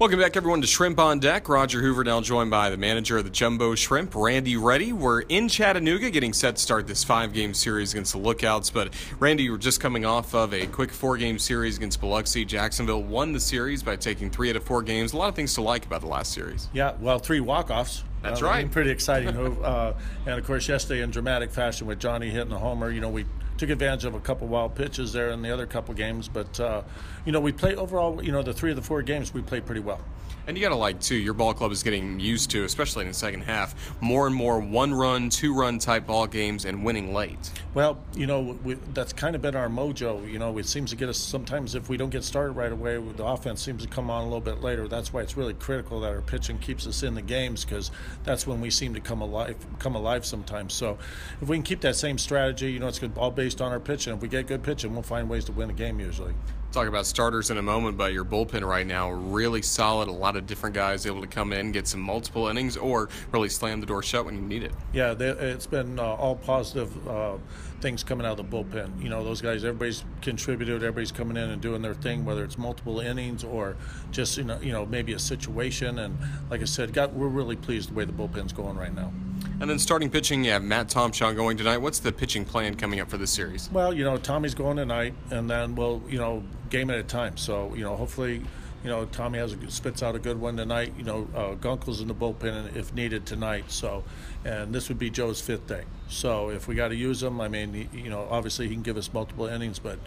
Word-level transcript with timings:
Welcome 0.00 0.18
back, 0.18 0.34
everyone, 0.34 0.62
to 0.62 0.66
Shrimp 0.66 0.98
on 0.98 1.18
Deck. 1.18 1.46
Roger 1.46 1.82
Hoover 1.82 2.04
now 2.04 2.22
joined 2.22 2.50
by 2.50 2.70
the 2.70 2.78
manager 2.78 3.18
of 3.18 3.24
the 3.24 3.28
Jumbo 3.28 3.74
Shrimp, 3.74 4.14
Randy 4.14 4.56
Ready. 4.56 4.94
We're 4.94 5.20
in 5.20 5.46
Chattanooga 5.46 6.08
getting 6.08 6.32
set 6.32 6.56
to 6.56 6.62
start 6.62 6.86
this 6.86 7.04
five 7.04 7.34
game 7.34 7.52
series 7.52 7.92
against 7.92 8.12
the 8.12 8.18
Lookouts. 8.18 8.70
But, 8.70 8.94
Randy, 9.18 9.42
you 9.42 9.52
were 9.52 9.58
just 9.58 9.78
coming 9.78 10.06
off 10.06 10.34
of 10.34 10.54
a 10.54 10.66
quick 10.68 10.90
four 10.90 11.18
game 11.18 11.38
series 11.38 11.76
against 11.76 12.00
Biloxi. 12.00 12.46
Jacksonville 12.46 13.02
won 13.02 13.34
the 13.34 13.40
series 13.40 13.82
by 13.82 13.94
taking 13.94 14.30
three 14.30 14.48
out 14.48 14.56
of 14.56 14.64
four 14.64 14.80
games. 14.80 15.12
A 15.12 15.18
lot 15.18 15.28
of 15.28 15.34
things 15.34 15.52
to 15.56 15.60
like 15.60 15.84
about 15.84 16.00
the 16.00 16.06
last 16.06 16.32
series. 16.32 16.70
Yeah, 16.72 16.94
well, 16.98 17.18
three 17.18 17.40
walk 17.40 17.68
offs. 17.68 18.02
That's 18.22 18.42
uh, 18.42 18.46
right. 18.46 18.70
Pretty 18.70 18.90
exciting. 18.90 19.36
uh, 19.64 19.94
and, 20.26 20.38
of 20.38 20.46
course, 20.46 20.68
yesterday 20.68 21.02
in 21.02 21.10
dramatic 21.10 21.50
fashion 21.50 21.86
with 21.86 21.98
Johnny 21.98 22.30
hitting 22.30 22.50
the 22.50 22.58
homer, 22.58 22.90
you 22.90 23.00
know, 23.00 23.08
we 23.08 23.24
took 23.56 23.70
advantage 23.70 24.04
of 24.04 24.14
a 24.14 24.20
couple 24.20 24.46
wild 24.46 24.74
pitches 24.74 25.12
there 25.12 25.30
in 25.30 25.42
the 25.42 25.52
other 25.52 25.66
couple 25.66 25.94
games. 25.94 26.28
But, 26.28 26.58
uh, 26.58 26.82
you 27.24 27.32
know, 27.32 27.40
we 27.40 27.52
played 27.52 27.76
overall, 27.76 28.22
you 28.22 28.32
know, 28.32 28.42
the 28.42 28.54
three 28.54 28.70
of 28.70 28.76
the 28.76 28.82
four 28.82 29.02
games, 29.02 29.34
we 29.34 29.42
played 29.42 29.66
pretty 29.66 29.82
well. 29.82 30.00
And 30.46 30.56
you 30.56 30.62
got 30.62 30.70
to 30.70 30.76
like, 30.76 31.00
too, 31.00 31.16
your 31.16 31.34
ball 31.34 31.54
club 31.54 31.70
is 31.70 31.82
getting 31.82 32.18
used 32.18 32.50
to, 32.50 32.64
especially 32.64 33.02
in 33.02 33.08
the 33.08 33.14
second 33.14 33.42
half, 33.42 33.94
more 34.00 34.26
and 34.26 34.34
more 34.34 34.58
one 34.58 34.92
run, 34.92 35.28
two 35.28 35.54
run 35.54 35.78
type 35.78 36.06
ball 36.06 36.26
games 36.26 36.64
and 36.64 36.84
winning 36.84 37.12
late. 37.12 37.52
Well, 37.74 38.02
you 38.14 38.26
know, 38.26 38.58
we, 38.64 38.74
that's 38.94 39.12
kind 39.12 39.36
of 39.36 39.42
been 39.42 39.54
our 39.54 39.68
mojo. 39.68 40.28
You 40.28 40.38
know, 40.38 40.58
it 40.58 40.66
seems 40.66 40.90
to 40.90 40.96
get 40.96 41.08
us 41.08 41.18
sometimes 41.18 41.74
if 41.74 41.88
we 41.88 41.96
don't 41.96 42.10
get 42.10 42.24
started 42.24 42.52
right 42.52 42.72
away, 42.72 42.98
the 42.98 43.24
offense 43.24 43.62
seems 43.62 43.82
to 43.82 43.88
come 43.88 44.10
on 44.10 44.22
a 44.22 44.24
little 44.24 44.40
bit 44.40 44.60
later. 44.60 44.88
That's 44.88 45.12
why 45.12 45.20
it's 45.20 45.36
really 45.36 45.54
critical 45.54 46.00
that 46.00 46.12
our 46.12 46.22
pitching 46.22 46.58
keeps 46.58 46.86
us 46.86 47.02
in 47.02 47.14
the 47.14 47.22
games 47.22 47.64
because 47.64 47.90
that's 48.24 48.46
when 48.46 48.60
we 48.60 48.70
seem 48.70 48.94
to 48.94 49.00
come 49.00 49.20
alive, 49.20 49.56
come 49.78 49.94
alive 49.94 50.24
sometimes. 50.24 50.74
So 50.74 50.98
if 51.40 51.48
we 51.48 51.56
can 51.56 51.62
keep 51.62 51.80
that 51.82 51.96
same 51.96 52.18
strategy, 52.18 52.72
you 52.72 52.78
know, 52.78 52.88
it's 52.88 53.00
all 53.16 53.30
based 53.30 53.60
on 53.60 53.72
our 53.72 53.80
pitching. 53.80 54.14
If 54.14 54.20
we 54.20 54.28
get 54.28 54.46
good 54.46 54.62
pitching, 54.62 54.92
we'll 54.92 55.02
find 55.02 55.28
ways 55.28 55.44
to 55.46 55.52
win 55.52 55.68
the 55.68 55.74
game 55.74 56.00
usually. 56.00 56.34
Talk 56.72 56.86
about 56.86 57.04
starters 57.04 57.50
in 57.50 57.58
a 57.58 57.62
moment, 57.62 57.96
but 57.96 58.12
your 58.12 58.24
bullpen 58.24 58.64
right 58.64 58.86
now 58.86 59.10
really 59.10 59.60
solid. 59.60 60.06
A 60.06 60.12
lot 60.12 60.36
of 60.36 60.46
different 60.46 60.72
guys 60.72 61.04
able 61.04 61.20
to 61.20 61.26
come 61.26 61.52
in, 61.52 61.72
get 61.72 61.88
some 61.88 62.00
multiple 62.00 62.46
innings, 62.46 62.76
or 62.76 63.08
really 63.32 63.48
slam 63.48 63.80
the 63.80 63.86
door 63.86 64.04
shut 64.04 64.24
when 64.24 64.36
you 64.36 64.40
need 64.40 64.62
it. 64.62 64.70
Yeah, 64.92 65.12
they, 65.14 65.30
it's 65.30 65.66
been 65.66 65.98
uh, 65.98 66.02
all 66.04 66.36
positive 66.36 67.08
uh, 67.08 67.38
things 67.80 68.04
coming 68.04 68.24
out 68.24 68.38
of 68.38 68.48
the 68.48 68.56
bullpen. 68.56 69.02
You 69.02 69.08
know, 69.08 69.24
those 69.24 69.40
guys, 69.40 69.64
everybody's 69.64 70.04
contributed. 70.22 70.76
Everybody's 70.76 71.10
coming 71.10 71.36
in 71.36 71.50
and 71.50 71.60
doing 71.60 71.82
their 71.82 71.94
thing, 71.94 72.24
whether 72.24 72.44
it's 72.44 72.56
multiple 72.56 73.00
innings 73.00 73.42
or 73.42 73.76
just 74.12 74.36
you 74.36 74.44
know, 74.44 74.60
you 74.60 74.70
know, 74.70 74.86
maybe 74.86 75.12
a 75.14 75.18
situation. 75.18 75.98
And 75.98 76.16
like 76.50 76.60
I 76.60 76.66
said, 76.66 76.92
got, 76.92 77.12
we're 77.12 77.26
really 77.26 77.56
pleased 77.56 77.90
the 77.90 77.94
way 78.00 78.06
the 78.06 78.12
bullpen's 78.12 78.52
going 78.52 78.76
right 78.76 78.94
now. 78.94 79.12
And 79.60 79.68
then 79.68 79.78
starting 79.78 80.10
pitching, 80.10 80.42
you 80.44 80.52
have 80.52 80.62
Matt 80.62 80.88
Tomshaw 80.88 81.36
going 81.36 81.56
tonight. 81.56 81.78
What's 81.78 81.98
the 81.98 82.12
pitching 82.12 82.44
plan 82.44 82.76
coming 82.76 82.98
up 83.00 83.10
for 83.10 83.18
this 83.18 83.30
series? 83.30 83.70
Well, 83.70 83.92
you 83.92 84.04
know, 84.04 84.16
Tommy's 84.16 84.54
going 84.54 84.78
tonight, 84.78 85.14
and 85.30 85.50
then 85.50 85.74
we'll, 85.74 86.02
you 86.08 86.18
know, 86.18 86.42
game 86.70 86.90
at 86.90 86.98
a 86.98 87.02
time. 87.02 87.36
So, 87.36 87.74
you 87.74 87.84
know, 87.84 87.94
hopefully, 87.94 88.42
you 88.82 88.90
know, 88.90 89.04
Tommy 89.06 89.38
has 89.38 89.52
a, 89.52 89.70
spits 89.70 90.02
out 90.02 90.14
a 90.14 90.18
good 90.18 90.40
one 90.40 90.56
tonight. 90.56 90.94
You 90.96 91.04
know, 91.04 91.28
uh, 91.34 91.54
Gunkel's 91.56 92.00
in 92.00 92.08
the 92.08 92.14
bullpen 92.14 92.74
if 92.74 92.94
needed 92.94 93.26
tonight. 93.26 93.70
So, 93.70 94.02
and 94.46 94.74
this 94.74 94.88
would 94.88 94.98
be 94.98 95.10
Joe's 95.10 95.42
fifth 95.42 95.66
day. 95.66 95.84
So, 96.08 96.48
if 96.48 96.66
we 96.66 96.74
got 96.74 96.88
to 96.88 96.96
use 96.96 97.22
him, 97.22 97.38
I 97.40 97.48
mean, 97.48 97.74
he, 97.74 97.88
you 97.98 98.08
know, 98.08 98.26
obviously 98.30 98.66
he 98.66 98.74
can 98.74 98.82
give 98.82 98.96
us 98.96 99.12
multiple 99.12 99.46
innings, 99.46 99.78
but 99.78 99.98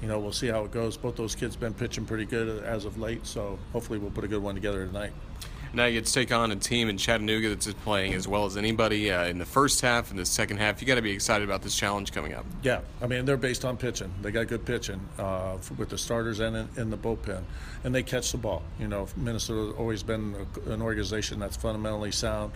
you 0.00 0.08
know, 0.08 0.18
we'll 0.18 0.32
see 0.32 0.48
how 0.48 0.64
it 0.64 0.70
goes. 0.72 0.96
Both 0.96 1.16
those 1.16 1.34
kids 1.34 1.54
been 1.54 1.74
pitching 1.74 2.06
pretty 2.06 2.24
good 2.24 2.64
as 2.64 2.86
of 2.86 2.98
late, 2.98 3.26
so 3.26 3.58
hopefully 3.72 3.98
we'll 3.98 4.10
put 4.10 4.24
a 4.24 4.28
good 4.28 4.42
one 4.42 4.54
together 4.54 4.86
tonight. 4.86 5.12
Now 5.74 5.86
you 5.86 5.94
get 5.94 6.06
to 6.06 6.12
take 6.12 6.32
on 6.32 6.52
a 6.52 6.56
team 6.56 6.90
in 6.90 6.98
Chattanooga 6.98 7.48
that's 7.48 7.72
playing 7.72 8.12
as 8.12 8.28
well 8.28 8.44
as 8.44 8.58
anybody 8.58 9.10
uh, 9.10 9.24
in 9.24 9.38
the 9.38 9.46
first 9.46 9.80
half 9.80 10.10
and 10.10 10.18
the 10.18 10.26
second 10.26 10.58
half. 10.58 10.82
You 10.82 10.86
got 10.86 10.96
to 10.96 11.02
be 11.02 11.12
excited 11.12 11.48
about 11.48 11.62
this 11.62 11.74
challenge 11.74 12.12
coming 12.12 12.34
up. 12.34 12.44
Yeah, 12.62 12.80
I 13.00 13.06
mean 13.06 13.24
they're 13.24 13.38
based 13.38 13.64
on 13.64 13.78
pitching. 13.78 14.12
They 14.20 14.30
got 14.30 14.48
good 14.48 14.66
pitching 14.66 15.00
uh, 15.18 15.56
with 15.78 15.88
the 15.88 15.96
starters 15.96 16.40
and 16.40 16.56
in, 16.56 16.68
in, 16.76 16.90
the 16.90 16.98
bullpen, 16.98 17.42
and 17.84 17.94
they 17.94 18.02
catch 18.02 18.32
the 18.32 18.38
ball. 18.38 18.62
You 18.78 18.88
know, 18.88 19.08
Minnesota's 19.16 19.74
always 19.78 20.02
been 20.02 20.46
an 20.66 20.82
organization 20.82 21.38
that's 21.38 21.56
fundamentally 21.56 22.12
sound. 22.12 22.52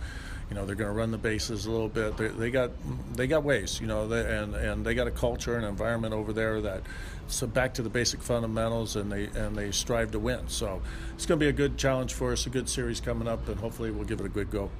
You 0.48 0.54
know, 0.54 0.64
they're 0.64 0.76
going 0.76 0.90
to 0.90 0.96
run 0.96 1.10
the 1.10 1.18
bases 1.18 1.66
a 1.66 1.70
little 1.70 1.88
bit. 1.88 2.16
They, 2.16 2.28
they 2.28 2.50
got 2.50 2.70
they 3.14 3.26
got 3.26 3.42
ways. 3.42 3.80
You 3.80 3.88
know, 3.88 4.06
they, 4.06 4.20
and 4.20 4.54
and 4.54 4.86
they 4.86 4.94
got 4.94 5.08
a 5.08 5.10
culture 5.10 5.56
and 5.56 5.64
environment 5.64 6.14
over 6.14 6.32
there 6.32 6.60
that 6.60 6.82
so 7.26 7.46
back 7.46 7.74
to 7.74 7.82
the 7.82 7.88
basic 7.88 8.22
fundamentals, 8.22 8.94
and 8.94 9.10
they 9.10 9.24
and 9.26 9.56
they 9.56 9.72
strive 9.72 10.12
to 10.12 10.18
win. 10.20 10.48
So 10.48 10.80
it's 11.14 11.26
going 11.26 11.40
to 11.40 11.44
be 11.44 11.48
a 11.48 11.52
good 11.52 11.76
challenge 11.76 12.14
for 12.14 12.32
us, 12.32 12.46
a 12.46 12.50
good 12.50 12.68
series 12.68 13.00
coming 13.00 13.26
up, 13.26 13.48
and 13.48 13.58
hopefully 13.58 13.90
we'll 13.90 14.04
give 14.04 14.20
it 14.20 14.26
a 14.26 14.30
good 14.30 14.50
go. 14.50 14.70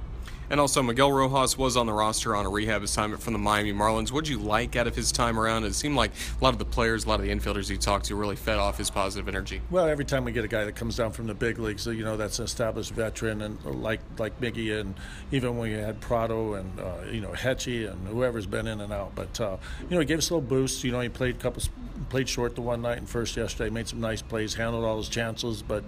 And 0.49 0.61
also, 0.61 0.81
Miguel 0.81 1.11
Rojas 1.11 1.57
was 1.57 1.75
on 1.75 1.87
the 1.87 1.93
roster 1.93 2.33
on 2.35 2.45
a 2.45 2.49
rehab 2.49 2.81
assignment 2.81 3.21
from 3.21 3.33
the 3.33 3.39
Miami 3.39 3.73
Marlins. 3.73 4.13
What 4.13 4.23
did 4.23 4.31
you 4.31 4.39
like 4.39 4.77
out 4.77 4.87
of 4.87 4.95
his 4.95 5.11
time 5.11 5.37
around? 5.37 5.65
It 5.65 5.75
seemed 5.75 5.97
like 5.97 6.11
a 6.39 6.43
lot 6.43 6.53
of 6.53 6.59
the 6.59 6.65
players, 6.65 7.03
a 7.03 7.09
lot 7.09 7.19
of 7.19 7.25
the 7.25 7.31
infielders 7.33 7.69
he 7.69 7.77
talked 7.77 8.05
to 8.05 8.15
really 8.15 8.37
fed 8.37 8.57
off 8.57 8.77
his 8.77 8.89
positive 8.89 9.27
energy. 9.27 9.61
Well, 9.69 9.87
every 9.87 10.05
time 10.05 10.23
we 10.23 10.31
get 10.31 10.45
a 10.45 10.47
guy 10.47 10.63
that 10.63 10.75
comes 10.75 10.95
down 10.95 11.11
from 11.11 11.27
the 11.27 11.33
big 11.33 11.59
leagues, 11.59 11.85
you 11.85 12.05
know, 12.05 12.15
that's 12.15 12.39
an 12.39 12.45
established 12.45 12.91
veteran, 12.91 13.41
and 13.41 13.63
like 13.65 13.99
like 14.17 14.39
Miggy, 14.39 14.79
and 14.79 14.95
even 15.31 15.57
when 15.57 15.69
we 15.69 15.77
had 15.77 15.99
Prado 15.99 16.53
and 16.53 16.79
uh, 16.79 17.11
you 17.11 17.19
know 17.19 17.33
Hetchy 17.33 17.85
and 17.85 18.07
whoever's 18.07 18.45
been 18.45 18.67
in 18.67 18.79
and 18.79 18.93
out, 18.93 19.13
but 19.15 19.39
uh, 19.41 19.57
you 19.89 19.95
know, 19.95 19.99
he 19.99 20.05
gave 20.05 20.19
us 20.19 20.29
a 20.29 20.35
little 20.35 20.47
boost. 20.47 20.83
You 20.85 20.93
know, 20.93 21.01
he 21.01 21.09
played 21.09 21.35
a 21.35 21.39
couple, 21.39 21.61
played 22.09 22.29
short 22.29 22.55
the 22.55 22.61
one 22.61 22.81
night 22.81 22.99
and 22.99 23.09
first 23.09 23.35
yesterday, 23.35 23.69
made 23.69 23.89
some 23.89 23.99
nice 23.99 24.21
plays, 24.21 24.53
handled 24.53 24.85
all 24.85 24.97
his 24.97 25.09
chances, 25.09 25.61
but 25.61 25.83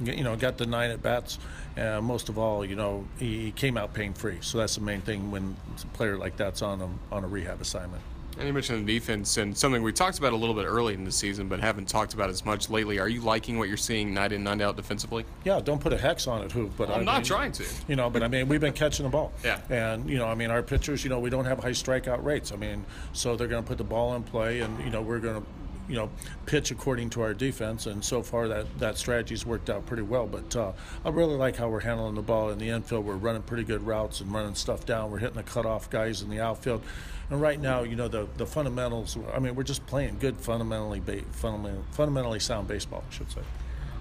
you 0.00 0.22
know, 0.22 0.36
got 0.36 0.56
the 0.56 0.66
nine 0.66 0.90
at 0.90 1.02
bats, 1.02 1.38
and 1.76 2.04
most 2.04 2.28
of 2.28 2.38
all, 2.38 2.64
you 2.64 2.76
know, 2.76 3.06
he 3.18 3.50
came 3.52 3.76
out 3.76 3.83
pain 3.92 4.14
free. 4.14 4.38
So 4.40 4.58
that's 4.58 4.76
the 4.76 4.80
main 4.80 5.00
thing 5.00 5.30
when 5.30 5.56
a 5.82 5.96
player 5.96 6.16
like 6.16 6.36
that's 6.36 6.62
on 6.62 6.80
a, 6.80 7.14
on 7.14 7.24
a 7.24 7.28
rehab 7.28 7.60
assignment. 7.60 8.02
And 8.36 8.48
you 8.48 8.52
mentioned 8.52 8.86
the 8.86 8.98
defense 8.98 9.36
and 9.36 9.56
something 9.56 9.82
we 9.82 9.92
talked 9.92 10.18
about 10.18 10.32
a 10.32 10.36
little 10.36 10.56
bit 10.56 10.64
early 10.64 10.94
in 10.94 11.04
the 11.04 11.12
season, 11.12 11.48
but 11.48 11.60
haven't 11.60 11.88
talked 11.88 12.14
about 12.14 12.30
as 12.30 12.44
much 12.44 12.68
lately. 12.68 12.98
Are 12.98 13.08
you 13.08 13.20
liking 13.20 13.58
what 13.58 13.68
you're 13.68 13.76
seeing 13.76 14.12
night 14.12 14.32
in, 14.32 14.42
night 14.42 14.60
out 14.60 14.76
defensively? 14.76 15.24
Yeah, 15.44 15.60
don't 15.60 15.80
put 15.80 15.92
a 15.92 15.98
hex 15.98 16.26
on 16.26 16.42
it, 16.42 16.50
Hoop. 16.50 16.72
But 16.76 16.90
I'm 16.90 17.02
I 17.02 17.04
not 17.04 17.14
mean, 17.18 17.24
trying 17.24 17.52
to. 17.52 17.64
You 17.86 17.94
know, 17.94 18.10
but 18.10 18.24
I 18.24 18.28
mean, 18.28 18.48
we've 18.48 18.60
been 18.60 18.72
catching 18.72 19.04
the 19.04 19.10
ball. 19.10 19.32
Yeah. 19.44 19.60
And 19.70 20.10
you 20.10 20.18
know, 20.18 20.26
I 20.26 20.34
mean, 20.34 20.50
our 20.50 20.62
pitchers, 20.62 21.04
you 21.04 21.10
know, 21.10 21.20
we 21.20 21.30
don't 21.30 21.44
have 21.44 21.60
high 21.60 21.70
strikeout 21.70 22.24
rates. 22.24 22.50
I 22.50 22.56
mean, 22.56 22.84
so 23.12 23.36
they're 23.36 23.46
going 23.46 23.62
to 23.62 23.68
put 23.68 23.78
the 23.78 23.84
ball 23.84 24.16
in 24.16 24.24
play, 24.24 24.60
and 24.60 24.82
you 24.82 24.90
know, 24.90 25.00
we're 25.00 25.20
going 25.20 25.40
to 25.40 25.46
you 25.88 25.96
know, 25.96 26.10
pitch 26.46 26.70
according 26.70 27.10
to 27.10 27.22
our 27.22 27.34
defense, 27.34 27.86
and 27.86 28.04
so 28.04 28.22
far 28.22 28.48
that 28.48 28.78
that 28.78 28.96
strategy's 28.96 29.44
worked 29.44 29.70
out 29.70 29.86
pretty 29.86 30.02
well. 30.02 30.26
But 30.26 30.54
uh, 30.56 30.72
I 31.04 31.10
really 31.10 31.36
like 31.36 31.56
how 31.56 31.68
we're 31.68 31.80
handling 31.80 32.14
the 32.14 32.22
ball 32.22 32.50
in 32.50 32.58
the 32.58 32.68
infield. 32.68 33.04
We're 33.04 33.16
running 33.16 33.42
pretty 33.42 33.64
good 33.64 33.86
routes 33.86 34.20
and 34.20 34.32
running 34.32 34.54
stuff 34.54 34.86
down. 34.86 35.10
We're 35.10 35.18
hitting 35.18 35.36
the 35.36 35.42
cutoff 35.42 35.90
guys 35.90 36.22
in 36.22 36.30
the 36.30 36.40
outfield, 36.40 36.82
and 37.30 37.40
right 37.40 37.60
now, 37.60 37.82
you 37.82 37.96
know, 37.96 38.08
the 38.08 38.28
the 38.36 38.46
fundamentals. 38.46 39.16
I 39.34 39.38
mean, 39.38 39.54
we're 39.54 39.62
just 39.62 39.86
playing 39.86 40.18
good, 40.18 40.38
fundamentally 40.38 41.00
ba- 41.00 41.22
fundamentally, 41.32 41.84
fundamentally 41.92 42.40
sound 42.40 42.68
baseball, 42.68 43.04
I 43.08 43.12
should 43.12 43.30
say. 43.30 43.40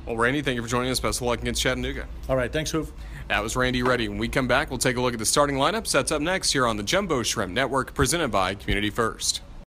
Well, 0.06 0.18
Randy, 0.18 0.42
thank 0.42 0.56
you 0.58 0.62
for 0.62 0.68
joining 0.68 0.92
us. 0.92 1.00
Best 1.00 1.22
of 1.22 1.28
luck 1.28 1.42
against 1.42 1.62
Chattanooga. 1.62 2.08
All 2.28 2.36
right, 2.36 2.52
thanks, 2.52 2.72
Hoof. 2.72 2.92
That 3.30 3.42
was 3.42 3.56
Randy 3.56 3.84
Ready. 3.84 4.10
When 4.10 4.18
we 4.18 4.28
come 4.28 4.50
back, 4.50 4.70
we'll 4.70 4.80
take 4.80 4.98
a 4.98 5.02
look 5.02 5.14
at 5.14 5.20
the 5.20 5.26
starting 5.26 5.56
lineup. 5.56 5.88
Sets 5.88 6.12
up 6.12 6.22
next 6.22 6.52
here 6.52 6.68
on 6.68 6.76
the 6.76 6.84
Jumbo 6.84 7.24
Shrimp 7.24 7.54
Network, 7.54 7.94
presented 7.94 8.30
by 8.30 8.54
Community 8.56 8.90
First. 8.90 9.42